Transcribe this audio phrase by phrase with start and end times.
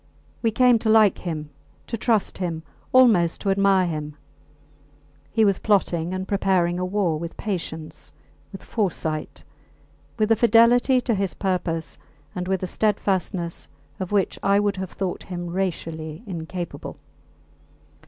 [0.41, 1.51] We came to like him,
[1.85, 4.15] to trust him, almost to admire him.
[5.29, 8.11] He was plotting and preparing a war with patience,
[8.51, 9.43] with foresight
[10.17, 11.99] with a fidelity to his purpose
[12.33, 13.67] and with a steadfastness
[13.99, 16.97] of which I would have thought him racially incapable.